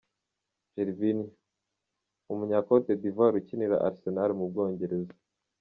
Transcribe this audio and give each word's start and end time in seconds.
Gervinho– 0.73 1.25
umunya 2.31 2.59
Cote 2.67 2.93
d’Ivoir 3.01 3.33
ukinira 3.39 3.75
Arsenal 3.87 4.29
mu 4.37 4.45
Bwongereza. 4.49 5.15